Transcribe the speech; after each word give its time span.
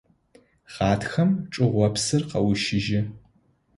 Гъатхэм 0.73 1.29
чӏыопсыр 1.53 2.21
къэущыжьы. 2.29 2.99